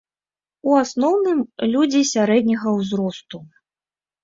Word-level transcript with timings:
У 0.71 0.79
асноўным, 0.83 1.43
людзі 1.75 2.01
сярэдняга 2.15 2.69
ўзросту. 2.81 3.45